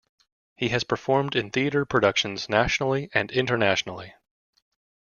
[0.55, 4.15] He has performed in theatre productions nationally and internationally.